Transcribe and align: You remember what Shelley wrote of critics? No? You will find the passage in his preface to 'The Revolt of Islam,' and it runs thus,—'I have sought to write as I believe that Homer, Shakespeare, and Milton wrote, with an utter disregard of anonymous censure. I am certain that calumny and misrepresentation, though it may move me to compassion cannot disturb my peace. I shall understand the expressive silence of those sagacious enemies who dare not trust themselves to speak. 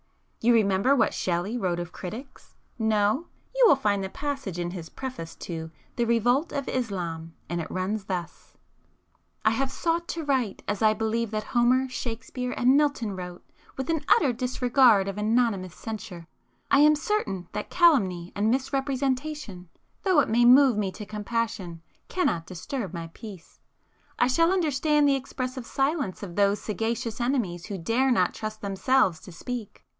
You 0.43 0.55
remember 0.55 0.95
what 0.95 1.13
Shelley 1.13 1.59
wrote 1.59 1.79
of 1.79 1.91
critics? 1.91 2.55
No? 2.79 3.27
You 3.55 3.63
will 3.67 3.75
find 3.75 4.03
the 4.03 4.09
passage 4.09 4.57
in 4.57 4.71
his 4.71 4.89
preface 4.89 5.35
to 5.35 5.69
'The 5.95 6.05
Revolt 6.05 6.51
of 6.51 6.67
Islam,' 6.67 7.35
and 7.47 7.61
it 7.61 7.69
runs 7.69 8.05
thus,—'I 8.05 9.51
have 9.51 9.69
sought 9.69 10.07
to 10.07 10.23
write 10.25 10.63
as 10.67 10.81
I 10.81 10.95
believe 10.95 11.29
that 11.29 11.43
Homer, 11.43 11.87
Shakespeare, 11.87 12.51
and 12.57 12.75
Milton 12.75 13.15
wrote, 13.15 13.45
with 13.77 13.91
an 13.91 14.01
utter 14.09 14.33
disregard 14.33 15.07
of 15.07 15.19
anonymous 15.19 15.75
censure. 15.75 16.25
I 16.71 16.79
am 16.79 16.95
certain 16.95 17.47
that 17.51 17.69
calumny 17.69 18.31
and 18.35 18.49
misrepresentation, 18.49 19.69
though 20.01 20.19
it 20.21 20.29
may 20.29 20.45
move 20.45 20.75
me 20.79 20.91
to 20.93 21.05
compassion 21.05 21.83
cannot 22.07 22.47
disturb 22.47 22.91
my 22.91 23.11
peace. 23.13 23.59
I 24.17 24.25
shall 24.25 24.51
understand 24.51 25.07
the 25.07 25.13
expressive 25.15 25.67
silence 25.67 26.23
of 26.23 26.35
those 26.35 26.59
sagacious 26.59 27.21
enemies 27.21 27.65
who 27.67 27.77
dare 27.77 28.09
not 28.09 28.33
trust 28.33 28.61
themselves 28.61 29.19
to 29.19 29.31
speak. 29.31 29.85